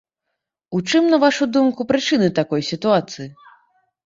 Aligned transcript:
У 0.77 0.79
чым, 0.89 1.03
на 1.13 1.19
вашу 1.23 1.47
думку, 1.57 1.87
прычыны 1.93 2.31
такой 2.41 2.65
сітуацыі? 2.71 3.29